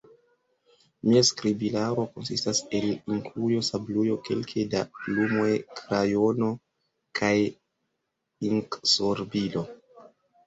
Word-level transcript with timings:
Mia 1.07 1.19
skribilaro 1.27 2.05
konsistas 2.13 2.61
el 2.79 2.87
inkujo, 2.93 3.59
sablujo, 3.67 4.15
kelke 4.29 4.63
da 4.71 4.81
plumoj, 5.01 5.51
krajono 5.81 6.49
kaj 7.21 7.33
inksorbilo. 8.49 9.63